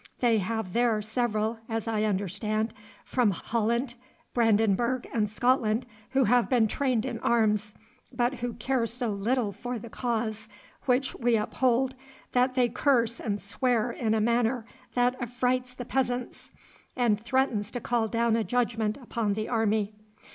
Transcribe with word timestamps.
'They 0.19 0.39
have 0.39 0.73
there 0.73 0.99
several, 0.99 1.59
as 1.69 1.87
I 1.87 2.05
understand, 2.05 2.73
from 3.05 3.29
Holland, 3.29 3.93
Brandenburg, 4.33 5.07
and 5.13 5.29
Scotland, 5.29 5.85
who 6.13 6.23
have 6.23 6.49
been 6.49 6.67
trained 6.67 7.05
in 7.05 7.19
arms, 7.19 7.75
but 8.11 8.33
who 8.37 8.53
care 8.53 8.87
so 8.87 9.09
little 9.11 9.51
for 9.51 9.77
the 9.77 9.91
cause 9.91 10.49
which 10.85 11.13
we 11.13 11.35
uphold 11.37 11.95
that 12.31 12.55
they 12.55 12.67
curse 12.67 13.19
and 13.19 13.39
swear 13.39 13.91
in 13.91 14.15
a 14.15 14.19
manner 14.21 14.65
that 14.95 15.15
affrights 15.21 15.75
the 15.75 15.85
peasants, 15.85 16.49
and 16.95 17.21
threatens 17.23 17.69
to 17.69 17.79
call 17.79 18.07
down 18.07 18.35
a 18.35 18.43
judgment 18.43 18.97
upon 18.97 19.35
the 19.35 19.47
army. 19.47 19.93